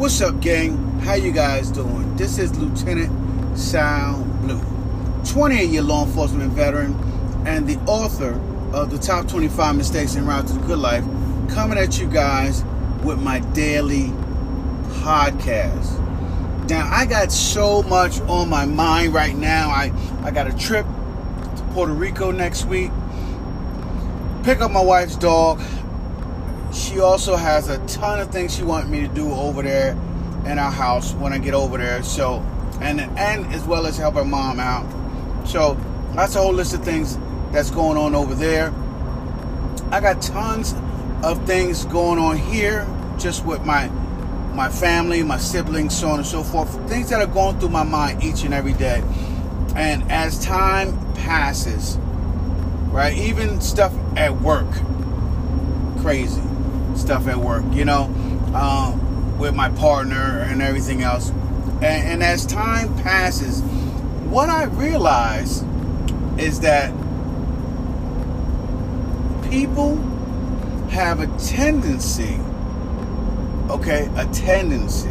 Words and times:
What's 0.00 0.18
up, 0.22 0.40
gang? 0.40 0.78
How 1.00 1.12
you 1.12 1.30
guys 1.30 1.70
doing? 1.70 2.16
This 2.16 2.38
is 2.38 2.58
Lieutenant 2.58 3.58
Sal 3.58 4.24
Blue, 4.40 4.58
28-year 5.24 5.82
law 5.82 6.06
enforcement 6.06 6.52
veteran 6.52 6.94
and 7.46 7.68
the 7.68 7.76
author 7.80 8.40
of 8.72 8.90
the 8.90 8.96
top 8.96 9.28
25 9.28 9.76
mistakes 9.76 10.16
en 10.16 10.24
route 10.24 10.46
to 10.46 10.54
the 10.54 10.60
good 10.60 10.78
life, 10.78 11.04
coming 11.50 11.76
at 11.76 12.00
you 12.00 12.08
guys 12.08 12.64
with 13.04 13.20
my 13.20 13.40
daily 13.52 14.04
podcast. 15.02 15.98
Now, 16.70 16.88
I 16.90 17.04
got 17.04 17.30
so 17.30 17.82
much 17.82 18.22
on 18.22 18.48
my 18.48 18.64
mind 18.64 19.12
right 19.12 19.36
now. 19.36 19.68
I, 19.68 19.92
I 20.22 20.30
got 20.30 20.46
a 20.46 20.56
trip 20.56 20.86
to 20.86 21.62
Puerto 21.74 21.92
Rico 21.92 22.30
next 22.30 22.64
week. 22.64 22.90
Pick 24.44 24.62
up 24.62 24.70
my 24.70 24.82
wife's 24.82 25.16
dog. 25.16 25.60
She 26.72 27.00
also 27.00 27.34
has 27.34 27.68
a 27.68 27.84
ton 27.86 28.20
of 28.20 28.30
things 28.30 28.54
she 28.54 28.62
wants 28.62 28.88
me 28.88 29.00
to 29.00 29.08
do 29.08 29.32
over 29.32 29.62
there 29.62 29.92
in 30.46 30.58
our 30.58 30.70
house 30.70 31.12
when 31.14 31.32
I 31.32 31.38
get 31.38 31.52
over 31.52 31.76
there. 31.76 32.02
So, 32.02 32.38
and 32.80 33.00
and 33.00 33.46
as 33.52 33.64
well 33.64 33.86
as 33.86 33.96
help 33.96 34.14
her 34.14 34.24
mom 34.24 34.60
out. 34.60 34.86
So 35.46 35.74
that's 36.14 36.36
a 36.36 36.40
whole 36.40 36.52
list 36.52 36.74
of 36.74 36.84
things 36.84 37.18
that's 37.50 37.70
going 37.70 37.98
on 37.98 38.14
over 38.14 38.34
there. 38.34 38.72
I 39.90 40.00
got 40.00 40.22
tons 40.22 40.74
of 41.24 41.44
things 41.44 41.84
going 41.86 42.20
on 42.20 42.36
here, 42.36 42.86
just 43.18 43.44
with 43.44 43.64
my 43.64 43.88
my 44.54 44.68
family, 44.68 45.24
my 45.24 45.38
siblings, 45.38 45.98
so 45.98 46.08
on 46.08 46.18
and 46.18 46.26
so 46.26 46.44
forth. 46.44 46.88
Things 46.88 47.10
that 47.10 47.20
are 47.20 47.32
going 47.32 47.58
through 47.58 47.70
my 47.70 47.84
mind 47.84 48.22
each 48.22 48.44
and 48.44 48.54
every 48.54 48.74
day. 48.74 49.02
And 49.74 50.10
as 50.10 50.44
time 50.44 51.14
passes, 51.14 51.96
right, 52.92 53.16
even 53.16 53.60
stuff 53.60 53.92
at 54.16 54.40
work, 54.40 54.70
crazy 56.02 56.42
stuff 57.00 57.26
at 57.26 57.36
work, 57.36 57.64
you 57.72 57.84
know, 57.84 58.04
um, 58.54 59.38
with 59.38 59.54
my 59.54 59.70
partner 59.70 60.40
and 60.48 60.62
everything 60.62 61.02
else. 61.02 61.30
And, 61.80 61.84
and 61.84 62.22
as 62.22 62.46
time 62.46 62.94
passes, 62.98 63.62
what 64.30 64.48
I 64.48 64.64
realize 64.64 65.64
is 66.38 66.60
that 66.60 66.92
people 69.50 69.96
have 70.90 71.20
a 71.20 71.26
tendency, 71.38 72.38
okay, 73.70 74.08
a 74.16 74.26
tendency, 74.26 75.10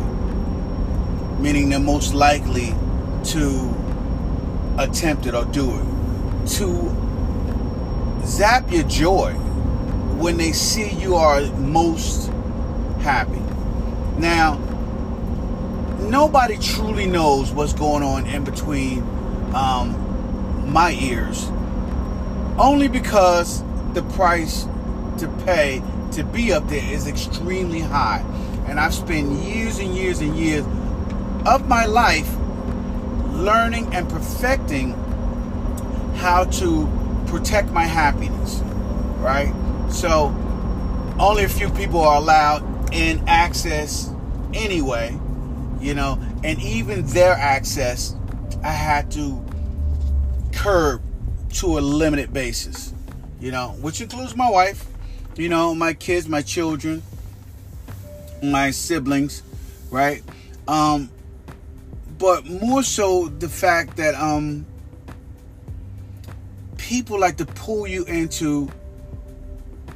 meaning 1.39 1.69
they're 1.69 1.79
most 1.79 2.13
likely 2.13 2.73
to 3.23 3.75
attempt 4.77 5.25
it 5.25 5.33
or 5.33 5.45
do 5.45 5.75
it, 5.75 6.47
to 6.47 6.95
zap 8.25 8.71
your 8.71 8.83
joy 8.83 9.35
when 10.19 10.35
they 10.35 10.51
see 10.51 10.89
you 10.89 11.15
are 11.15 11.41
most 11.53 12.27
happy. 12.99 13.41
Now, 14.19 14.57
nobody 15.99 16.57
truly 16.57 17.05
knows 17.05 17.51
what's 17.51 17.71
going 17.71 18.03
on 18.03 18.27
in 18.27 18.43
between 18.43 19.01
um, 19.55 20.69
my 20.69 20.91
ears, 20.91 21.49
only 22.57 22.89
because 22.89 23.63
the 23.93 24.03
price 24.13 24.67
to 25.19 25.29
pay 25.45 25.81
to 26.11 26.23
be 26.25 26.51
up 26.51 26.67
there 26.67 26.93
is 26.93 27.07
extremely 27.07 27.79
high. 27.79 28.25
And 28.67 28.77
I've 28.77 28.93
spent 28.93 29.31
years 29.43 29.79
and 29.79 29.95
years 29.95 30.19
and 30.19 30.35
years 30.35 30.65
of 31.45 31.65
my 31.69 31.85
life 31.85 32.29
learning 33.31 33.93
and 33.93 34.09
perfecting 34.09 34.91
how 36.17 36.43
to 36.43 36.89
protect 37.27 37.69
my 37.71 37.85
happiness, 37.85 38.59
right? 39.19 39.53
So 39.89 40.35
only 41.19 41.43
a 41.43 41.49
few 41.49 41.69
people 41.69 42.01
are 42.01 42.15
allowed 42.17 42.93
in 42.93 43.27
access 43.27 44.09
anyway, 44.53 45.17
you 45.79 45.93
know, 45.93 46.19
and 46.43 46.61
even 46.61 47.05
their 47.07 47.33
access 47.33 48.15
I 48.63 48.71
had 48.71 49.11
to 49.11 49.43
curb 50.53 51.01
to 51.53 51.77
a 51.77 51.81
limited 51.81 52.33
basis, 52.33 52.93
you 53.39 53.51
know, 53.51 53.69
which 53.81 54.01
includes 54.01 54.35
my 54.35 54.49
wife, 54.49 54.85
you 55.35 55.49
know, 55.49 55.73
my 55.73 55.93
kids, 55.93 56.27
my 56.27 56.41
children, 56.41 57.03
my 58.43 58.71
siblings, 58.71 59.43
right? 59.91 60.23
Um 60.67 61.09
but 62.17 62.45
more 62.45 62.83
so 62.83 63.27
the 63.27 63.49
fact 63.49 63.97
that 63.97 64.15
um 64.15 64.65
people 66.77 67.19
like 67.19 67.37
to 67.37 67.45
pull 67.45 67.87
you 67.87 68.03
into 68.05 68.69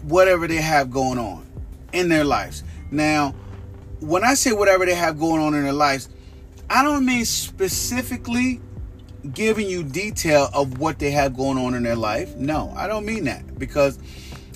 whatever 0.04 0.48
they 0.48 0.62
have 0.62 0.92
going 0.92 1.18
on 1.18 1.46
in 1.92 2.10
their 2.10 2.24
lives. 2.24 2.64
Now, 2.92 3.36
when 4.00 4.24
I 4.24 4.34
say 4.34 4.52
whatever 4.52 4.86
they 4.86 4.96
have 4.96 5.20
going 5.20 5.42
on 5.42 5.54
in 5.54 5.64
their 5.64 5.74
lives, 5.74 6.10
I 6.70 6.84
don't 6.84 7.06
mean 7.06 7.26
specifically 7.26 8.62
giving 9.32 9.70
you 9.70 9.84
detail 9.84 10.50
of 10.54 10.80
what 10.80 11.00
they 11.00 11.12
have 11.12 11.36
going 11.36 11.58
on 11.58 11.76
in 11.76 11.84
their 11.84 11.96
life. 11.96 12.36
No, 12.36 12.74
I 12.76 12.88
don't 12.88 13.06
mean 13.06 13.24
that 13.26 13.58
because 13.58 13.98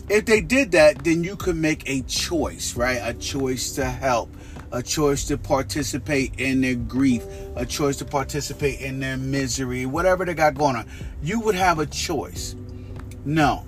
if 0.09 0.25
they 0.25 0.41
did 0.41 0.71
that, 0.71 1.03
then 1.03 1.23
you 1.23 1.35
could 1.35 1.55
make 1.55 1.87
a 1.89 2.01
choice, 2.01 2.75
right? 2.75 2.99
A 3.03 3.13
choice 3.13 3.71
to 3.73 3.85
help, 3.85 4.29
a 4.71 4.81
choice 4.81 5.25
to 5.25 5.37
participate 5.37 6.39
in 6.39 6.61
their 6.61 6.75
grief, 6.75 7.23
a 7.55 7.65
choice 7.65 7.97
to 7.97 8.05
participate 8.05 8.81
in 8.81 8.99
their 8.99 9.17
misery, 9.17 9.85
whatever 9.85 10.25
they 10.25 10.33
got 10.33 10.55
going 10.55 10.75
on. 10.75 10.87
You 11.21 11.39
would 11.41 11.55
have 11.55 11.79
a 11.79 11.85
choice. 11.85 12.55
No, 13.25 13.66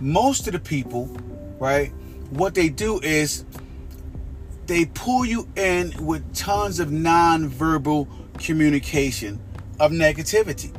most 0.00 0.46
of 0.46 0.52
the 0.52 0.58
people, 0.58 1.06
right, 1.58 1.92
what 2.30 2.54
they 2.54 2.68
do 2.68 3.00
is 3.00 3.44
they 4.66 4.86
pull 4.86 5.24
you 5.24 5.48
in 5.56 5.92
with 6.04 6.34
tons 6.34 6.80
of 6.80 6.90
non-verbal 6.90 8.08
communication 8.38 9.40
of 9.78 9.92
negativity. 9.92 10.74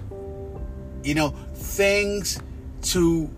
You 1.03 1.15
know, 1.15 1.29
things 1.53 2.41
to 2.83 3.29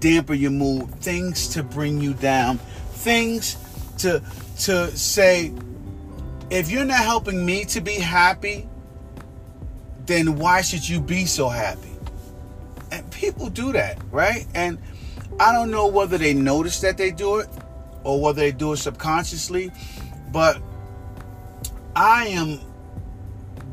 dampen 0.00 0.38
your 0.38 0.50
mood, 0.50 0.90
things 0.96 1.48
to 1.48 1.62
bring 1.62 2.00
you 2.00 2.14
down, 2.14 2.58
things 2.58 3.56
to 3.98 4.22
to 4.58 4.96
say 4.96 5.52
if 6.50 6.70
you're 6.70 6.84
not 6.84 7.00
helping 7.00 7.44
me 7.44 7.64
to 7.66 7.80
be 7.80 7.94
happy, 7.94 8.68
then 10.06 10.36
why 10.36 10.62
should 10.62 10.86
you 10.88 11.00
be 11.00 11.26
so 11.26 11.48
happy? 11.48 11.92
And 12.90 13.10
people 13.10 13.50
do 13.50 13.72
that, 13.72 13.98
right? 14.10 14.46
And 14.54 14.78
I 15.40 15.52
don't 15.52 15.70
know 15.70 15.86
whether 15.86 16.18
they 16.18 16.34
notice 16.34 16.80
that 16.80 16.96
they 16.96 17.10
do 17.10 17.38
it 17.38 17.48
or 18.04 18.20
whether 18.20 18.40
they 18.40 18.52
do 18.52 18.72
it 18.72 18.78
subconsciously, 18.78 19.70
but 20.32 20.60
I 21.94 22.28
am 22.28 22.60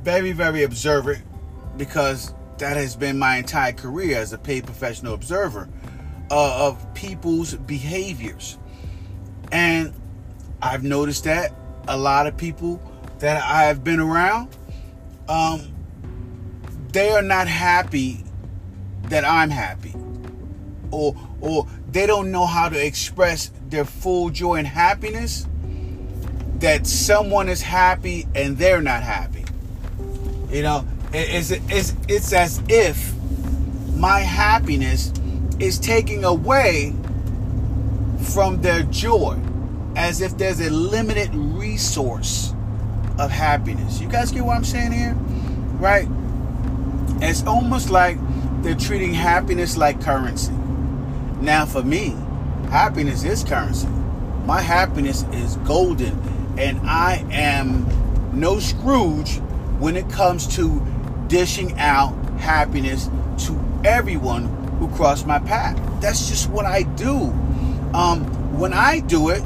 very, 0.03 0.31
very 0.31 0.63
observant 0.63 1.23
because 1.77 2.33
that 2.59 2.77
has 2.77 2.95
been 2.95 3.17
my 3.17 3.38
entire 3.38 3.73
career 3.73 4.17
as 4.17 4.31
a 4.33 4.38
paid 4.38 4.66
professional 4.66 5.13
observer 5.13 5.67
uh, 6.29 6.67
of 6.67 6.93
people's 6.93 7.55
behaviors. 7.55 8.57
And 9.51 9.93
I've 10.61 10.83
noticed 10.83 11.23
that 11.23 11.53
a 11.87 11.97
lot 11.97 12.27
of 12.27 12.37
people 12.37 12.81
that 13.19 13.43
I've 13.43 13.83
been 13.83 13.99
around, 13.99 14.49
um, 15.27 15.73
they 16.91 17.11
are 17.11 17.22
not 17.22 17.47
happy 17.47 18.23
that 19.09 19.25
I'm 19.25 19.49
happy 19.49 19.93
or 20.95 21.16
or 21.41 21.67
they 21.91 22.06
don't 22.06 22.31
know 22.31 22.45
how 22.45 22.69
to 22.69 22.85
express 22.85 23.51
their 23.69 23.85
full 23.85 24.29
joy 24.29 24.56
and 24.56 24.67
happiness 24.67 25.47
that 26.59 26.88
someone 26.88 27.50
is 27.50 27.61
happy 27.61 28.25
and 28.33 28.57
they're 28.57 28.81
not 28.81 29.03
happy. 29.03 29.44
You 30.50 30.63
know, 30.63 30.88
it's, 31.13 31.51
it's, 31.51 31.94
it's 32.07 32.34
as 32.34 32.61
if 32.69 33.13
my 33.95 34.19
happiness 34.19 35.11
is 35.59 35.79
taking 35.79 36.23
away 36.23 36.93
from 38.34 38.61
their 38.61 38.84
joy, 38.84 39.37
as 39.96 40.22
if 40.22 40.37
there's 40.37 40.59
a 40.59 40.70
limited 40.70 41.34
resource 41.34 42.53
of 43.20 43.31
happiness. 43.31 43.99
You 43.99 44.08
guys 44.08 44.31
get 44.31 44.43
what 44.43 44.58
I'm 44.58 44.66
saying 44.66 44.91
here? 44.91 45.14
Right? 45.79 46.08
It's 47.22 47.43
almost 47.43 47.90
like 47.90 48.17
they're 48.61 48.75
treating 48.75 49.14
happiness 49.14 49.78
like 49.78 50.02
currency. 50.02 50.53
Now, 51.41 51.66
for 51.66 51.84
me, 51.84 52.16
happiness 52.70 53.23
is 53.23 53.43
currency. 53.43 53.87
My 54.46 54.61
happiness 54.61 55.23
is 55.34 55.58
golden, 55.58 56.17
and 56.58 56.79
I 56.87 57.26
am 57.32 57.87
no 58.40 58.59
Scrooge 58.59 59.37
when 59.79 59.96
it 59.96 60.09
comes 60.09 60.47
to 60.55 60.85
dishing 61.28 61.78
out 61.79 62.14
happiness 62.40 63.09
to 63.46 63.82
everyone 63.84 64.46
who 64.78 64.87
cross 64.90 65.26
my 65.26 65.40
path. 65.40 65.79
That's 66.02 66.29
just 66.29 66.49
what 66.49 66.66
I 66.66 66.84
do. 66.84 67.34
Um, 67.93 68.26
when 68.58 68.73
I 68.73 68.99
do 68.99 69.29
it, 69.29 69.43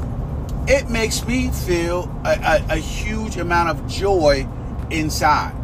it 0.66 0.90
makes 0.90 1.26
me 1.26 1.50
feel 1.50 2.10
a, 2.24 2.62
a, 2.68 2.74
a 2.74 2.76
huge 2.76 3.36
amount 3.36 3.70
of 3.70 3.88
joy 3.88 4.46
inside. 4.90 5.54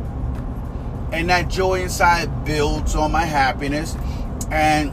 And 1.12 1.31
that 1.31 1.49
joy 1.49 1.82
inside 1.82 2.44
builds 2.44 2.96
on 2.96 3.12
my 3.12 3.25
happiness. 3.25 3.96
And 4.50 4.93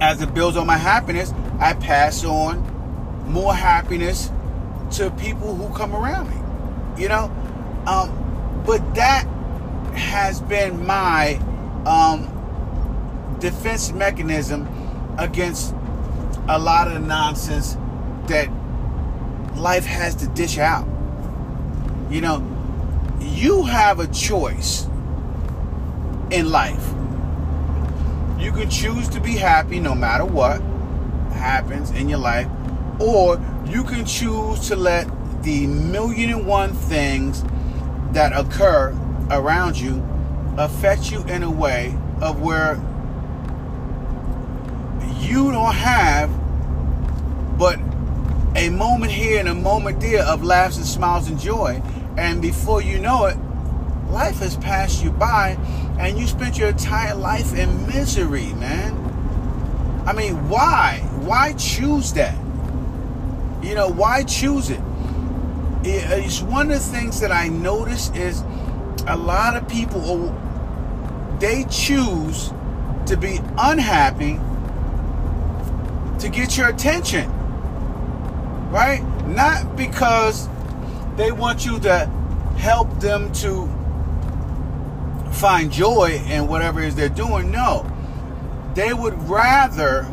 as 0.00 0.20
it 0.20 0.34
builds 0.34 0.56
on 0.56 0.66
my 0.66 0.76
happiness, 0.76 1.32
I 1.58 1.74
pass 1.74 2.24
on 2.24 2.60
more 3.26 3.54
happiness 3.54 4.30
to 4.92 5.10
people 5.12 5.54
who 5.54 5.74
come 5.76 5.94
around 5.94 6.30
me. 6.30 7.02
You 7.02 7.08
know, 7.08 7.24
um, 7.86 8.62
but 8.66 8.94
that 8.94 9.24
has 9.94 10.40
been 10.40 10.86
my 10.86 11.34
um, 11.86 13.36
defense 13.40 13.92
mechanism 13.92 14.68
against 15.18 15.74
a 16.48 16.58
lot 16.58 16.88
of 16.88 16.94
the 16.94 17.00
nonsense 17.00 17.76
that 18.28 18.48
life 19.56 19.84
has 19.84 20.14
to 20.16 20.26
dish 20.28 20.58
out. 20.58 20.86
You 22.10 22.20
know, 22.20 23.16
you 23.20 23.64
have 23.64 24.00
a 24.00 24.06
choice 24.08 24.86
in 26.30 26.50
life. 26.50 26.92
You 28.38 28.52
can 28.52 28.70
choose 28.70 29.08
to 29.10 29.20
be 29.20 29.32
happy 29.32 29.80
no 29.80 29.94
matter 29.94 30.24
what 30.24 30.60
happens 31.32 31.90
in 31.90 32.08
your 32.08 32.18
life, 32.18 32.48
or 33.00 33.40
you 33.66 33.82
can 33.84 34.04
choose 34.04 34.68
to 34.68 34.76
let 34.76 35.08
the 35.42 35.66
million 35.66 36.30
and 36.30 36.46
one 36.46 36.72
things 36.72 37.44
that 38.12 38.32
occur 38.32 38.90
around 39.30 39.78
you 39.78 40.02
affect 40.58 41.10
you 41.10 41.22
in 41.24 41.42
a 41.42 41.50
way 41.50 41.96
of 42.20 42.40
where 42.40 42.76
you 45.20 45.50
don't 45.50 45.74
have 45.74 46.30
but 47.58 47.78
a 48.56 48.70
moment 48.70 49.12
here 49.12 49.38
and 49.38 49.48
a 49.48 49.54
moment 49.54 50.00
there 50.00 50.22
of 50.22 50.42
laughs 50.42 50.76
and 50.76 50.86
smiles 50.86 51.28
and 51.28 51.38
joy. 51.38 51.82
And 52.16 52.40
before 52.40 52.80
you 52.80 52.98
know 52.98 53.26
it, 53.26 53.36
life 54.10 54.38
has 54.38 54.56
passed 54.56 55.02
you 55.02 55.10
by 55.10 55.58
and 55.98 56.18
you 56.18 56.26
spent 56.26 56.58
your 56.58 56.68
entire 56.68 57.14
life 57.14 57.54
in 57.54 57.86
misery, 57.86 58.52
man. 58.54 58.94
I 60.06 60.12
mean, 60.12 60.48
why? 60.48 61.00
Why 61.20 61.54
choose 61.54 62.12
that? 62.12 62.36
You 63.62 63.74
know, 63.74 63.88
why 63.88 64.22
choose 64.24 64.70
it? 64.70 64.80
It's 65.82 66.42
one 66.42 66.70
of 66.70 66.78
the 66.78 66.98
things 66.98 67.20
that 67.20 67.32
I 67.32 67.48
notice 67.48 68.10
is 68.10 68.42
a 69.06 69.16
lot 69.16 69.56
of 69.56 69.68
people 69.68 70.02
oh, 70.04 71.36
they 71.40 71.64
choose 71.70 72.52
to 73.06 73.16
be 73.16 73.40
unhappy 73.56 74.38
to 76.20 76.28
get 76.28 76.56
your 76.56 76.68
attention. 76.68 77.30
Right? 78.70 79.02
Not 79.26 79.76
because 79.76 80.48
they 81.16 81.32
want 81.32 81.64
you 81.64 81.78
to 81.80 82.06
help 82.58 83.00
them 83.00 83.32
to 83.34 83.66
find 85.36 85.70
joy 85.70 86.22
in 86.28 86.48
whatever 86.48 86.80
it 86.82 86.88
is 86.88 86.94
they're 86.94 87.08
doing. 87.08 87.50
No. 87.50 87.90
They 88.74 88.92
would 88.92 89.14
rather 89.28 90.06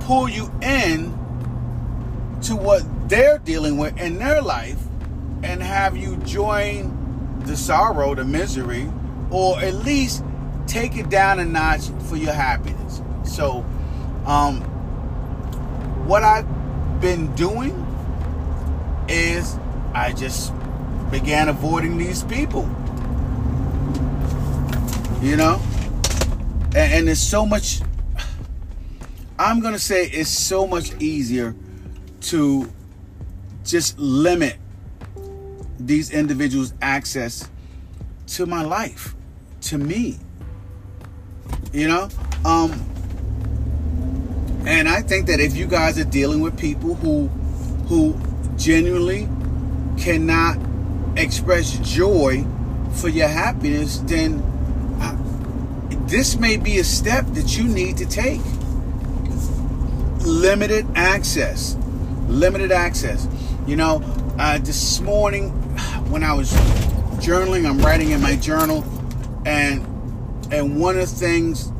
pull 0.00 0.28
you 0.28 0.52
in 0.62 1.10
to 2.42 2.56
what 2.56 2.82
they're 3.08 3.38
dealing 3.38 3.78
with 3.78 3.96
in 3.98 4.18
their 4.18 4.42
life 4.42 4.78
and 5.42 5.62
have 5.62 5.96
you 5.96 6.16
join 6.18 7.40
the 7.44 7.56
sorrow, 7.56 8.14
the 8.14 8.24
misery, 8.24 8.90
or 9.30 9.58
at 9.60 9.74
least 9.74 10.24
take 10.66 10.96
it 10.96 11.08
down 11.08 11.40
a 11.40 11.44
notch 11.44 11.88
for 12.08 12.16
your 12.16 12.32
happiness. 12.32 13.02
So, 13.24 13.64
um, 14.26 14.60
what 16.06 16.22
I've 16.22 16.46
been 17.00 17.34
doing 17.34 17.72
is 19.08 19.56
I 19.94 20.12
just 20.12 20.52
began 21.10 21.48
avoiding 21.48 21.98
these 21.98 22.22
people. 22.24 22.68
You 25.22 25.36
know? 25.36 25.60
And, 26.74 26.92
and 26.92 27.08
it's 27.08 27.20
so 27.20 27.46
much, 27.46 27.80
I'm 29.38 29.60
going 29.60 29.72
to 29.72 29.78
say 29.78 30.06
it's 30.06 30.28
so 30.28 30.66
much 30.66 30.92
easier 31.00 31.54
to 32.22 32.70
just 33.64 33.98
limit 33.98 34.56
these 35.78 36.10
individuals' 36.10 36.74
access 36.82 37.48
to 38.26 38.46
my 38.46 38.62
life, 38.62 39.14
to 39.62 39.78
me. 39.78 40.18
You 41.72 41.88
know? 41.88 42.08
Um, 42.44 42.72
and 44.66 44.88
I 44.88 45.02
think 45.02 45.26
that 45.26 45.40
if 45.40 45.56
you 45.56 45.66
guys 45.66 45.98
are 45.98 46.04
dealing 46.04 46.40
with 46.40 46.58
people 46.58 46.94
who 46.94 47.28
who 47.88 48.18
genuinely 48.56 49.28
cannot 49.98 50.56
express 51.16 51.78
joy 51.78 52.44
for 52.94 53.08
your 53.08 53.28
happiness, 53.28 53.98
then 53.98 54.40
this 56.12 56.36
may 56.36 56.58
be 56.58 56.78
a 56.78 56.84
step 56.84 57.24
that 57.28 57.56
you 57.56 57.64
need 57.64 57.96
to 57.96 58.04
take. 58.04 58.42
Limited 60.26 60.86
access. 60.94 61.74
Limited 62.28 62.70
access. 62.70 63.26
You 63.66 63.76
know, 63.76 64.02
uh, 64.38 64.58
this 64.58 65.00
morning 65.00 65.48
when 66.10 66.22
I 66.22 66.34
was 66.34 66.52
journaling, 67.24 67.66
I'm 67.66 67.80
writing 67.80 68.10
in 68.10 68.20
my 68.20 68.36
journal, 68.36 68.84
and 69.46 69.80
and 70.52 70.78
one 70.78 70.98
of 70.98 71.08
the 71.08 71.16
things 71.16 71.72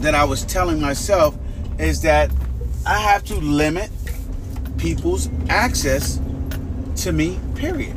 that 0.00 0.14
I 0.14 0.24
was 0.24 0.42
telling 0.46 0.80
myself 0.80 1.36
is 1.78 2.00
that 2.02 2.30
I 2.86 2.98
have 3.00 3.22
to 3.24 3.34
limit 3.34 3.90
people's 4.78 5.28
access 5.50 6.18
to 7.02 7.12
me, 7.12 7.38
period. 7.54 7.94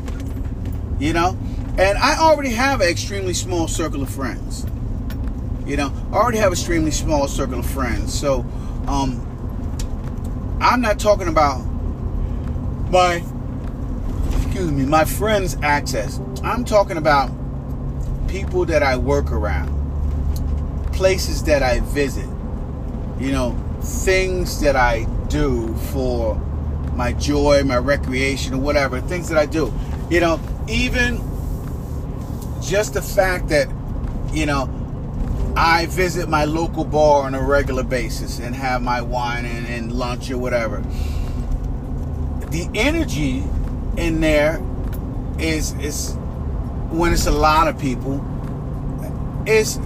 You 1.00 1.13
know? 1.13 1.38
And 1.77 1.98
I 1.98 2.18
already 2.18 2.51
have 2.51 2.80
an 2.80 2.88
extremely 2.88 3.33
small 3.33 3.68
circle 3.68 4.01
of 4.01 4.10
friends. 4.10 4.66
You 5.66 5.75
know, 5.75 5.92
I 6.12 6.16
already 6.16 6.38
have 6.38 6.48
an 6.48 6.54
extremely 6.54 6.92
small 6.92 7.27
circle 7.27 7.60
of 7.60 7.66
friends. 7.66 8.18
So, 8.18 8.45
um, 8.88 9.22
I'm 10.62 10.80
not 10.80 11.00
talking 11.00 11.27
about 11.27 11.60
my, 12.92 13.24
excuse 14.44 14.72
me, 14.72 14.86
my 14.86 15.04
friends' 15.04 15.57
access. 15.62 16.22
I'm 16.44 16.63
talking 16.63 16.95
about 16.95 17.30
people 18.28 18.66
that 18.66 18.81
I 18.81 18.95
work 18.95 19.31
around 19.31 19.75
places 20.94 21.44
that 21.44 21.62
I 21.62 21.81
visit, 21.81 22.28
you 23.19 23.33
know, 23.33 23.51
things 23.81 24.62
that 24.62 24.78
I 24.78 25.04
do 25.28 25.75
for 25.92 26.36
my 26.95 27.12
joy, 27.13 27.63
my 27.66 27.78
recreation, 27.78 28.54
or 28.54 28.60
whatever, 28.60 29.01
things 29.01 29.28
that 29.28 29.38
I 29.38 29.45
do. 29.45 29.74
You 30.10 30.21
know, 30.21 30.39
even 30.69 31.18
just 32.68 32.94
the 32.94 33.02
fact 33.02 33.50
that, 33.50 33.68
you 34.34 34.46
know, 34.46 34.70
I 35.56 35.86
visit 35.86 36.28
my 36.28 36.46
local 36.46 36.84
bar 36.84 37.24
on 37.24 37.34
a 37.34 37.42
regular 37.42 37.84
basis 37.84 38.40
and 38.40 38.56
have 38.56 38.82
my 38.82 39.02
wine 39.02 39.45
and, 39.45 39.66
and 39.68 39.92
lunch 39.92 40.30
or 40.30 40.38
whatever. 40.38 40.81
The 42.50 42.69
energy 42.74 43.44
in 43.98 44.19
there 44.19 44.62
is 45.40 45.74
is 45.74 46.16
when 46.92 47.14
it's 47.14 47.28
a 47.28 47.31
lot 47.31 47.68
of 47.68 47.80
people 47.80 48.24
is 49.45 49.80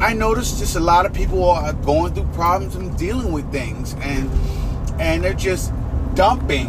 I 0.00 0.12
notice 0.12 0.58
just 0.58 0.76
a 0.76 0.80
lot 0.80 1.06
of 1.06 1.12
people 1.12 1.44
are 1.48 1.72
going 1.72 2.14
through 2.14 2.28
problems 2.28 2.76
and 2.76 2.96
dealing 2.96 3.32
with 3.32 3.50
things, 3.50 3.94
and 4.00 4.30
and 5.00 5.24
they're 5.24 5.34
just 5.34 5.72
dumping 6.14 6.68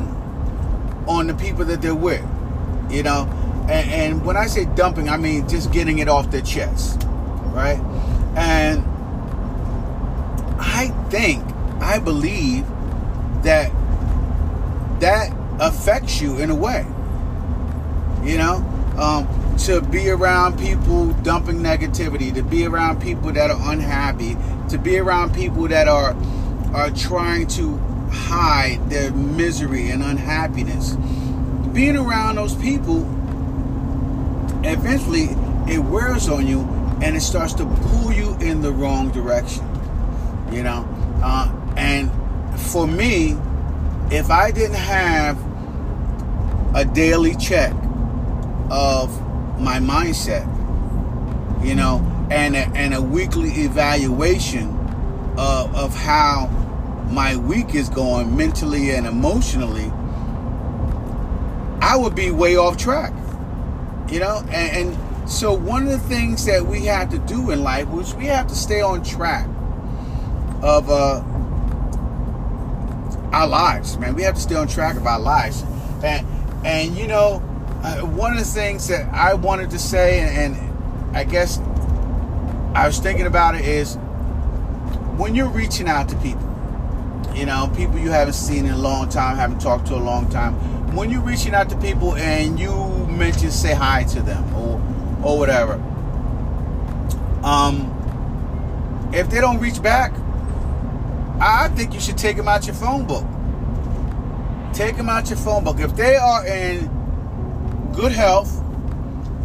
on 1.07 1.27
the 1.27 1.35
people 1.35 1.65
that 1.65 1.81
they're 1.81 1.93
with, 1.93 2.25
you 2.89 3.03
know. 3.03 3.27
And, 3.69 3.91
and 3.91 4.25
when 4.25 4.35
I 4.35 4.47
say 4.47 4.65
dumping, 4.65 5.09
I 5.09 5.17
mean 5.17 5.47
just 5.47 5.71
getting 5.71 5.99
it 5.99 6.09
off 6.09 6.31
their 6.31 6.41
chest, 6.41 7.03
right? 7.53 7.79
And 8.35 8.83
I 10.59 10.87
think, 11.09 11.45
I 11.79 11.99
believe 11.99 12.65
that 13.43 13.71
that 14.99 15.31
affects 15.59 16.19
you 16.19 16.37
in 16.39 16.49
a 16.49 16.55
way, 16.55 16.85
you 18.23 18.37
know. 18.37 18.65
Um, 18.97 19.27
to 19.59 19.81
be 19.81 20.09
around 20.09 20.57
people 20.57 21.13
dumping 21.21 21.59
negativity, 21.59 22.33
to 22.33 22.41
be 22.41 22.65
around 22.65 23.01
people 23.01 23.31
that 23.33 23.51
are 23.51 23.71
unhappy, 23.71 24.35
to 24.69 24.77
be 24.77 24.97
around 24.97 25.33
people 25.33 25.67
that 25.67 25.87
are 25.87 26.15
are 26.73 26.89
trying 26.91 27.47
to 27.47 27.77
hide 28.11 28.89
their 28.89 29.11
misery 29.11 29.89
and 29.89 30.03
unhappiness. 30.03 30.95
Being 31.73 31.97
around 31.97 32.35
those 32.35 32.55
people, 32.55 33.03
eventually 34.63 35.29
it 35.71 35.79
wears 35.79 36.29
on 36.29 36.47
you 36.47 36.61
and 37.01 37.15
it 37.15 37.21
starts 37.21 37.53
to 37.53 37.65
pull 37.65 38.11
you 38.11 38.35
in 38.39 38.61
the 38.61 38.71
wrong 38.71 39.11
direction. 39.11 39.65
You 40.51 40.63
know, 40.63 40.87
uh, 41.23 41.53
and 41.77 42.11
for 42.59 42.87
me, 42.87 43.37
if 44.11 44.31
I 44.31 44.51
didn't 44.51 44.75
have 44.75 45.37
a 46.75 46.85
daily 46.85 47.35
check 47.35 47.73
of 48.71 49.09
my 49.59 49.79
mindset, 49.79 50.45
you 51.63 51.75
know, 51.75 52.05
and 52.31 52.55
a, 52.55 52.67
and 52.75 52.93
a 52.93 53.01
weekly 53.01 53.49
evaluation 53.49 54.75
of, 55.37 55.75
of 55.75 55.95
how 55.95 56.47
my 57.11 57.35
week 57.35 57.75
is 57.75 57.89
going 57.89 58.35
mentally 58.35 58.91
and 58.91 59.07
emotionally, 59.07 59.91
I 61.81 61.95
would 61.95 62.15
be 62.15 62.31
way 62.31 62.55
off 62.55 62.77
track, 62.77 63.13
you 64.11 64.19
know, 64.19 64.43
and, 64.51 64.89
and 64.89 65.29
so 65.29 65.53
one 65.53 65.83
of 65.83 65.91
the 65.91 65.99
things 65.99 66.45
that 66.45 66.65
we 66.65 66.85
have 66.85 67.09
to 67.11 67.19
do 67.19 67.51
in 67.51 67.63
life 67.63 67.87
is 67.93 68.15
we 68.15 68.25
have 68.25 68.47
to 68.47 68.55
stay 68.55 68.81
on 68.81 69.03
track 69.03 69.47
of 70.61 70.89
uh, 70.89 71.21
our 73.31 73.47
lives, 73.47 73.97
man. 73.97 74.15
We 74.15 74.23
have 74.23 74.35
to 74.35 74.41
stay 74.41 74.55
on 74.55 74.67
track 74.67 74.97
of 74.97 75.05
our 75.05 75.19
lives, 75.19 75.63
and 76.03 76.25
and 76.65 76.97
you 76.97 77.07
know, 77.07 77.43
uh, 77.83 78.01
one 78.01 78.33
of 78.33 78.39
the 78.39 78.45
things 78.45 78.87
that 78.87 79.13
I 79.13 79.35
wanted 79.35 79.69
to 79.71 79.79
say, 79.79 80.19
and, 80.19 80.55
and 80.55 81.15
I 81.15 81.23
guess 81.23 81.59
I 82.73 82.87
was 82.87 82.99
thinking 82.99 83.27
about 83.27 83.55
it 83.55 83.65
is 83.65 83.95
when 85.17 85.35
you're 85.35 85.49
reaching 85.49 85.87
out 85.87 86.09
to 86.09 86.15
people, 86.17 86.41
you 87.35 87.45
know, 87.45 87.71
people 87.75 87.99
you 87.99 88.09
haven't 88.09 88.33
seen 88.33 88.65
in 88.65 88.71
a 88.71 88.77
long 88.77 89.09
time, 89.09 89.35
haven't 89.35 89.59
talked 89.59 89.87
to 89.87 89.95
a 89.95 89.97
long 89.97 90.29
time. 90.29 90.55
When 90.95 91.11
you're 91.11 91.21
reaching 91.21 91.53
out 91.53 91.69
to 91.69 91.77
people 91.77 92.15
and 92.15 92.59
you 92.59 92.98
mention 93.19 93.51
say 93.51 93.73
hi 93.73 94.03
to 94.05 94.21
them 94.21 94.55
or 94.55 94.81
or 95.23 95.37
whatever, 95.37 95.73
um, 97.43 97.95
if 99.13 99.29
they 99.29 99.41
don't 99.41 99.59
reach 99.59 99.81
back, 99.81 100.13
I 101.41 101.67
think 101.69 101.93
you 101.93 101.99
should 101.99 102.17
take 102.17 102.37
them 102.37 102.47
out 102.47 102.65
your 102.65 102.75
phone 102.75 103.05
book. 103.05 103.25
Take 104.73 104.97
them 104.97 105.09
out 105.09 105.29
your 105.29 105.37
phone 105.37 105.63
book. 105.63 105.79
If 105.79 105.95
they 105.95 106.15
are 106.15 106.45
in 106.45 106.87
good 107.93 108.11
health 108.11 108.61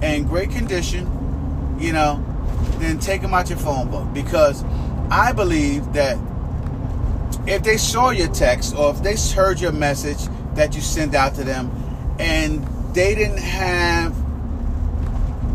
and 0.02 0.28
great 0.28 0.50
condition, 0.50 1.76
you 1.80 1.92
know, 1.92 2.24
then 2.78 2.98
take 2.98 3.22
them 3.22 3.34
out 3.34 3.48
your 3.48 3.58
phone 3.58 3.90
book 3.90 4.12
because 4.12 4.64
I 5.10 5.32
believe 5.32 5.92
that 5.94 6.18
if 7.46 7.62
they 7.62 7.76
saw 7.76 8.10
your 8.10 8.28
text 8.28 8.74
or 8.76 8.90
if 8.90 9.02
they 9.02 9.16
heard 9.34 9.60
your 9.60 9.72
message 9.72 10.18
that 10.54 10.74
you 10.74 10.80
send 10.80 11.14
out 11.14 11.34
to 11.34 11.44
them 11.44 11.70
and 12.18 12.66
they 12.94 13.14
didn't 13.14 13.38
have 13.38 14.14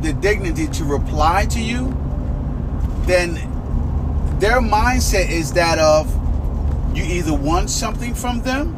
the 0.04 0.14
dignity 0.14 0.68
to 0.68 0.84
reply 0.84 1.46
to 1.46 1.62
you, 1.62 1.88
then 3.06 3.36
their 4.40 4.60
mindset 4.60 5.30
is 5.30 5.54
that 5.54 5.80
of 5.80 6.08
you 6.96 7.04
either 7.04 7.34
want 7.34 7.70
something 7.70 8.14
from 8.14 8.42
them 8.42 8.76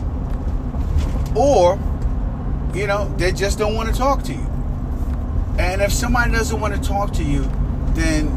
or 1.36 1.80
you 2.74 2.88
know 2.88 3.08
they 3.18 3.32
just 3.32 3.58
don't 3.58 3.76
want 3.76 3.90
to 3.90 3.96
talk 3.96 4.24
to 4.24 4.34
you. 4.34 4.48
And 5.60 5.82
if 5.82 5.92
somebody 5.92 6.32
doesn't 6.32 6.60
want 6.60 6.74
to 6.76 6.82
talk 6.82 7.14
to 7.14 7.24
you 7.24 7.50
then 7.94 8.30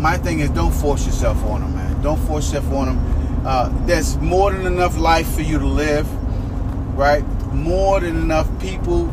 my 0.00 0.16
thing 0.16 0.40
is 0.40 0.50
don't 0.50 0.72
force 0.72 1.04
yourself 1.04 1.42
on 1.44 1.62
them 1.62 1.74
man. 1.74 2.02
Don't 2.02 2.20
force 2.26 2.52
yourself 2.52 2.72
on 2.72 2.86
them 2.86 3.46
uh, 3.46 3.86
there's 3.86 4.16
more 4.18 4.52
than 4.52 4.66
enough 4.66 4.98
life 4.98 5.30
for 5.34 5.42
you 5.42 5.58
to 5.58 5.66
live 5.66 6.06
right? 6.96 7.24
More 7.52 8.00
than 8.00 8.16
enough 8.16 8.48
people 8.60 9.10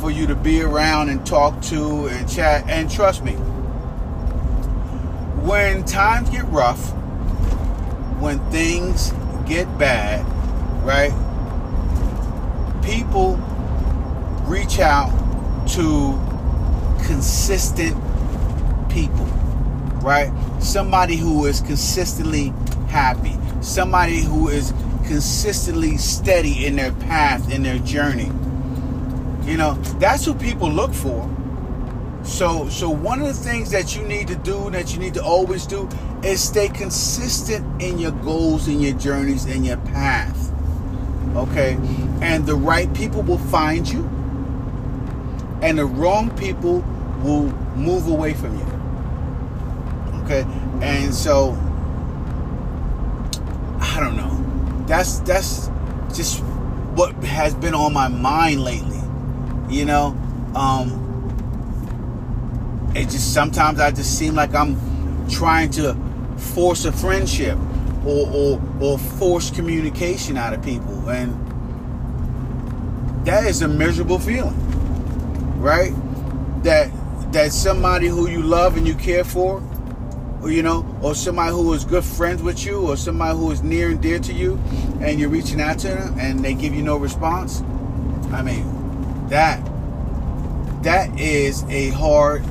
for 0.00 0.10
you 0.10 0.26
to 0.26 0.34
be 0.34 0.62
around 0.62 1.08
and 1.08 1.26
talk 1.26 1.60
to 1.62 2.06
and 2.06 2.28
chat 2.28 2.68
and 2.68 2.90
trust 2.90 3.24
me 3.24 3.32
when 5.42 5.84
times 5.84 6.30
get 6.30 6.44
rough 6.46 6.94
when 8.20 8.38
things 8.50 9.12
get 9.46 9.66
bad, 9.78 10.26
right? 10.84 11.12
People 12.82 13.36
reach 14.46 14.80
out 14.80 15.10
to 15.68 16.18
consistent 17.06 17.94
people, 18.90 19.26
right? 20.02 20.32
Somebody 20.60 21.16
who 21.16 21.46
is 21.46 21.60
consistently 21.60 22.52
happy, 22.88 23.36
somebody 23.60 24.20
who 24.20 24.48
is 24.48 24.72
consistently 25.06 25.96
steady 25.96 26.66
in 26.66 26.76
their 26.76 26.92
path, 26.92 27.52
in 27.52 27.62
their 27.62 27.78
journey. 27.78 28.30
You 29.48 29.56
know, 29.56 29.74
that's 29.98 30.26
who 30.26 30.34
people 30.34 30.70
look 30.70 30.92
for. 30.92 31.26
So, 32.22 32.68
so 32.68 32.90
one 32.90 33.22
of 33.22 33.26
the 33.26 33.32
things 33.32 33.70
that 33.70 33.96
you 33.96 34.02
need 34.02 34.28
to 34.28 34.36
do, 34.36 34.68
that 34.70 34.92
you 34.92 34.98
need 34.98 35.14
to 35.14 35.24
always 35.24 35.66
do, 35.66 35.88
is 36.22 36.42
stay 36.42 36.68
consistent 36.68 37.80
in 37.80 37.98
your 37.98 38.10
goals, 38.10 38.68
in 38.68 38.78
your 38.78 38.92
journeys, 38.92 39.46
in 39.46 39.64
your 39.64 39.78
path. 39.78 40.52
Okay, 41.34 41.78
and 42.20 42.44
the 42.44 42.54
right 42.54 42.92
people 42.92 43.22
will 43.22 43.38
find 43.38 43.88
you, 43.88 44.04
and 45.62 45.78
the 45.78 45.86
wrong 45.86 46.30
people 46.36 46.80
will 47.22 47.44
move 47.74 48.06
away 48.06 48.34
from 48.34 48.58
you. 48.58 48.66
Okay, 50.24 50.42
and 50.82 51.14
so 51.14 51.52
I 53.80 53.98
don't 53.98 54.16
know. 54.16 54.84
That's 54.86 55.20
that's 55.20 55.70
just 56.14 56.40
what 56.94 57.14
has 57.24 57.54
been 57.54 57.74
on 57.74 57.94
my 57.94 58.08
mind 58.08 58.62
lately. 58.62 58.97
You 59.68 59.84
know. 59.84 60.16
Um, 60.54 61.04
it 62.94 63.10
just 63.10 63.32
sometimes 63.32 63.80
I 63.80 63.90
just 63.90 64.18
seem 64.18 64.34
like 64.34 64.54
I'm 64.54 64.76
trying 65.28 65.70
to 65.72 65.94
force 66.36 66.84
a 66.84 66.92
friendship 66.92 67.58
or, 68.04 68.28
or, 68.32 68.62
or 68.80 68.98
force 68.98 69.50
communication 69.50 70.36
out 70.36 70.54
of 70.54 70.62
people. 70.62 71.08
And 71.10 71.34
that 73.26 73.44
is 73.44 73.62
a 73.62 73.68
miserable 73.68 74.18
feeling, 74.18 74.56
right? 75.60 75.92
That 76.64 76.90
that 77.32 77.52
somebody 77.52 78.06
who 78.06 78.28
you 78.28 78.42
love 78.42 78.78
and 78.78 78.88
you 78.88 78.94
care 78.94 79.22
for, 79.22 79.62
or 80.40 80.50
you 80.50 80.62
know, 80.62 80.86
or 81.02 81.14
somebody 81.14 81.52
who 81.52 81.72
is 81.74 81.84
good 81.84 82.04
friends 82.04 82.42
with 82.42 82.64
you, 82.64 82.88
or 82.88 82.96
somebody 82.96 83.36
who 83.38 83.50
is 83.50 83.62
near 83.62 83.90
and 83.90 84.00
dear 84.00 84.18
to 84.18 84.32
you, 84.32 84.58
and 85.00 85.20
you're 85.20 85.28
reaching 85.28 85.60
out 85.60 85.78
to 85.80 85.88
them 85.88 86.18
and 86.18 86.42
they 86.42 86.54
give 86.54 86.74
you 86.74 86.82
no 86.82 86.96
response. 86.96 87.60
I 88.32 88.42
mean, 88.42 88.77
that 89.28 89.64
that 90.82 91.18
is 91.18 91.64
a 91.64 91.90
hard 91.90 92.44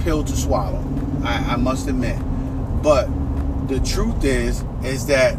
pill 0.00 0.22
to 0.22 0.36
swallow. 0.36 0.84
I, 1.24 1.54
I 1.54 1.56
must 1.56 1.88
admit. 1.88 2.18
But 2.82 3.08
the 3.68 3.80
truth 3.80 4.24
is, 4.24 4.64
is 4.84 5.06
that 5.06 5.34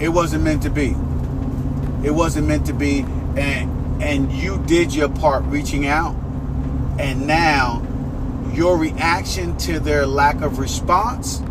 it 0.00 0.08
wasn't 0.08 0.44
meant 0.44 0.62
to 0.64 0.70
be. 0.70 0.96
It 2.06 2.10
wasn't 2.10 2.48
meant 2.48 2.66
to 2.66 2.72
be, 2.72 3.00
and 3.36 4.02
and 4.02 4.32
you 4.32 4.62
did 4.66 4.94
your 4.94 5.08
part 5.08 5.44
reaching 5.44 5.86
out, 5.86 6.14
and 6.98 7.26
now 7.26 7.82
your 8.52 8.76
reaction 8.76 9.56
to 9.58 9.80
their 9.80 10.06
lack 10.06 10.42
of 10.42 10.58
response 10.58 11.42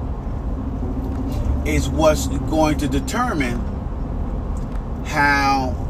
is 1.66 1.90
what's 1.90 2.28
going 2.28 2.78
to 2.78 2.88
determine 2.88 3.60
how 5.06 5.83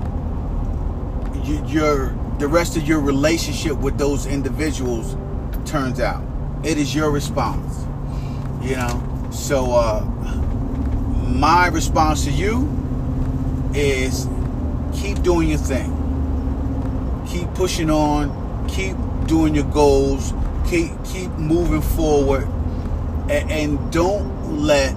you, 1.43 1.65
your 1.67 2.15
the 2.39 2.47
rest 2.47 2.77
of 2.77 2.87
your 2.87 2.99
relationship 2.99 3.77
with 3.77 3.97
those 3.97 4.25
individuals 4.25 5.15
turns 5.65 5.99
out. 5.99 6.23
It 6.63 6.77
is 6.77 6.93
your 6.95 7.11
response. 7.11 7.85
You 8.61 8.75
know? 8.77 9.29
So 9.31 9.71
uh 9.73 10.01
my 11.35 11.67
response 11.67 12.25
to 12.25 12.31
you 12.31 12.69
is 13.73 14.27
keep 14.93 15.21
doing 15.23 15.49
your 15.49 15.59
thing. 15.59 15.99
Keep 17.27 17.53
pushing 17.55 17.89
on, 17.89 18.67
keep 18.67 18.95
doing 19.27 19.55
your 19.55 19.65
goals, 19.65 20.33
keep 20.67 20.91
keep 21.05 21.29
moving 21.31 21.81
forward 21.81 22.47
and, 23.29 23.51
and 23.51 23.91
don't 23.91 24.61
let 24.61 24.93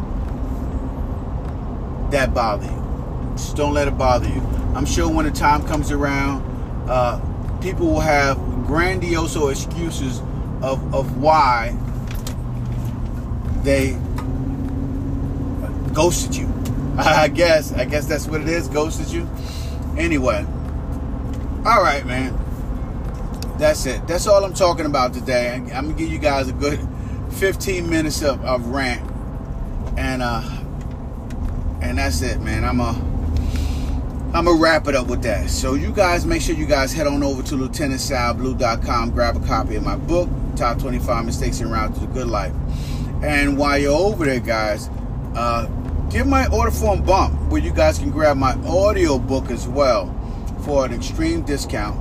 that 2.11 2.35
bother 2.35 2.67
you. 2.67 3.33
Just 3.33 3.57
don't 3.57 3.75
let 3.75 3.89
it 3.89 3.99
bother 3.99 4.29
you. 4.29 4.56
I'm 4.77 4.85
sure 4.85 5.09
when 5.09 5.25
the 5.25 5.33
time 5.33 5.67
comes 5.67 5.91
around, 5.91 6.43
uh, 6.87 7.19
people 7.63 7.87
will 7.87 8.01
have 8.01 8.37
grandiose 8.67 9.35
excuses 9.37 10.21
of, 10.61 10.95
of 10.95 11.17
why 11.17 11.75
they 13.63 13.97
ghosted 15.95 16.37
you. 16.37 16.53
I 16.99 17.29
guess. 17.29 17.73
I 17.73 17.87
guess 17.87 18.07
that's 18.07 18.27
what 18.27 18.43
it 18.43 18.49
is. 18.49 18.69
Ghosted 18.69 19.09
you. 19.09 19.27
Anyway. 19.97 20.45
All 21.65 21.83
right, 21.83 22.05
man. 22.05 22.39
That's 23.59 23.87
it. 23.87 24.07
That's 24.07 24.27
all 24.27 24.45
I'm 24.45 24.53
talking 24.53 24.85
about 24.85 25.15
today. 25.15 25.55
I'm 25.55 25.67
gonna 25.67 25.95
give 25.95 26.13
you 26.13 26.19
guys 26.19 26.49
a 26.49 26.53
good 26.53 26.79
15 27.33 27.89
minutes 27.89 28.23
of, 28.23 28.45
of 28.45 28.67
rant, 28.69 29.11
and 29.97 30.23
uh, 30.23 30.43
and 31.81 31.97
that's 31.97 32.21
it, 32.21 32.41
man. 32.41 32.65
I'm 32.65 32.81
a 32.81 32.93
I'm 34.37 34.45
gonna 34.45 34.61
wrap 34.61 34.87
it 34.87 34.95
up 34.95 35.07
with 35.07 35.23
that. 35.23 35.49
So 35.49 35.73
you 35.73 35.91
guys 35.91 36.27
make 36.27 36.43
sure 36.43 36.55
you 36.55 36.67
guys 36.67 36.93
head 36.93 37.07
on 37.07 37.23
over 37.23 37.43
to 37.45 37.55
lieutenantsalblue.com, 37.55 39.13
grab 39.13 39.35
a 39.35 39.41
copy 39.41 39.77
of 39.77 39.83
my 39.83 39.97
book, 39.97 40.29
Top 40.57 40.79
25 40.79 41.25
Mistakes 41.25 41.61
in 41.61 41.71
Route 41.71 41.95
to 41.95 42.01
the 42.01 42.07
Good 42.09 42.27
Life. 42.27 42.53
And 43.23 43.57
while 43.57 43.79
you're 43.79 43.97
over 43.97 44.27
there, 44.27 44.41
guys, 44.41 44.91
uh, 45.35 45.65
give 46.11 46.27
my 46.27 46.47
order 46.49 46.71
form 46.71 47.03
bump 47.03 47.51
where 47.51 47.63
you 47.63 47.73
guys 47.73 47.99
can 47.99 48.11
grab 48.11 48.37
my 48.37 48.53
audio 48.67 49.19
book 49.19 49.51
as 49.51 49.67
well 49.67 50.15
for 50.67 50.85
an 50.85 50.93
extreme 50.93 51.41
discount 51.41 51.99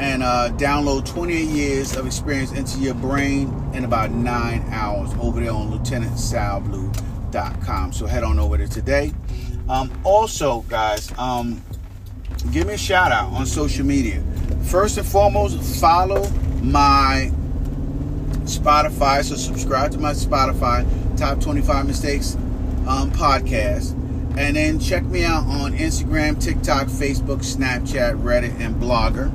and 0.00 0.24
uh, 0.24 0.50
download 0.56 1.06
28 1.06 1.44
years 1.44 1.94
of 1.94 2.06
experience 2.06 2.50
into 2.50 2.80
your 2.80 2.94
brain 2.94 3.70
in 3.72 3.84
about 3.84 4.10
nine 4.10 4.64
hours 4.70 5.12
over 5.20 5.38
there 5.38 5.52
on 5.52 5.70
lieutenantsalblue.com. 5.70 7.92
So 7.92 8.06
head 8.06 8.24
on 8.24 8.40
over 8.40 8.56
there 8.56 8.66
today. 8.66 9.12
Um, 9.72 9.90
also, 10.04 10.60
guys, 10.68 11.10
um, 11.16 11.62
give 12.52 12.66
me 12.66 12.74
a 12.74 12.78
shout 12.78 13.10
out 13.10 13.32
on 13.32 13.46
social 13.46 13.86
media. 13.86 14.22
First 14.64 14.98
and 14.98 15.06
foremost, 15.06 15.80
follow 15.80 16.28
my 16.60 17.32
Spotify. 18.42 19.24
So 19.24 19.34
subscribe 19.34 19.90
to 19.92 19.98
my 19.98 20.12
Spotify 20.12 20.86
Top 21.16 21.40
25 21.40 21.86
Mistakes 21.86 22.34
um, 22.86 23.10
podcast. 23.12 23.92
And 24.36 24.56
then 24.56 24.78
check 24.78 25.04
me 25.04 25.24
out 25.24 25.44
on 25.46 25.72
Instagram, 25.72 26.38
TikTok, 26.38 26.88
Facebook, 26.88 27.38
Snapchat, 27.38 28.22
Reddit, 28.22 28.60
and 28.60 28.74
Blogger. 28.74 29.32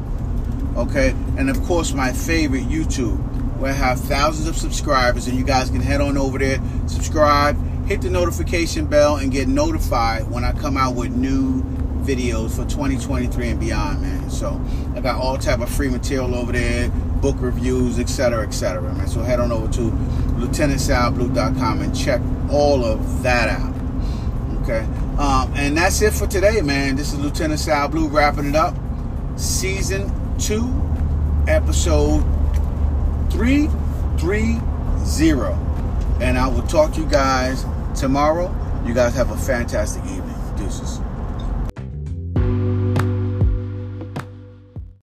Okay, 0.77 1.15
and 1.39 1.49
of 1.49 1.59
course, 1.63 1.93
my 1.93 2.13
favorite, 2.13 2.65
YouTube, 2.65 3.17
where 3.57 3.71
I 3.71 3.75
have 3.75 3.99
thousands 4.01 4.47
of 4.47 4.55
subscribers, 4.55 5.25
and 5.25 5.35
you 5.35 5.43
guys 5.43 5.71
can 5.71 5.81
head 5.81 5.99
on 5.99 6.15
over 6.15 6.37
there, 6.37 6.59
subscribe, 6.85 7.57
hit 7.87 8.01
the 8.01 8.09
notification 8.09 8.85
bell, 8.85 9.15
and 9.15 9.31
get 9.31 9.47
notified 9.47 10.29
when 10.29 10.43
I 10.43 10.51
come 10.51 10.75
out 10.75 10.95
with 10.95 11.11
new 11.11 11.63
videos 12.03 12.51
for 12.51 12.65
2023 12.65 13.49
and 13.49 13.59
beyond, 13.59 14.01
man. 14.01 14.29
So 14.29 14.61
I 14.95 14.99
got 14.99 15.21
all 15.21 15.37
type 15.37 15.61
of 15.61 15.69
free 15.69 15.87
material 15.87 16.35
over 16.35 16.51
there, 16.51 16.89
book 16.89 17.37
reviews, 17.39 17.97
etc., 17.97 18.45
etc., 18.45 18.93
man. 18.93 19.07
So 19.07 19.23
head 19.23 19.39
on 19.39 19.53
over 19.53 19.71
to 19.71 19.79
lieutenantsalblue.com 19.79 21.81
and 21.81 21.97
check 21.97 22.21
all 22.51 22.83
of 22.83 23.23
that 23.23 23.49
out. 23.49 23.73
Okay, 24.63 24.85
um, 25.17 25.53
and 25.55 25.77
that's 25.77 26.01
it 26.01 26.11
for 26.11 26.27
today, 26.27 26.59
man. 26.59 26.97
This 26.97 27.13
is 27.13 27.19
Lieutenant 27.19 27.59
Sal 27.59 27.87
Blue 27.87 28.09
wrapping 28.09 28.47
it 28.47 28.55
up. 28.55 28.75
Season 29.37 30.11
two, 30.37 30.69
episode 31.47 32.25
three 33.31 33.69
three 34.17 34.57
zero, 35.05 35.53
and 36.19 36.37
I 36.37 36.47
will 36.47 36.63
talk 36.63 36.91
to 36.93 37.01
you 37.01 37.07
guys 37.07 37.65
tomorrow. 37.97 38.53
You 38.85 38.93
guys 38.93 39.13
have 39.15 39.31
a 39.31 39.37
fantastic 39.37 40.03
evening. 40.05 40.35
Deuces. 40.55 40.99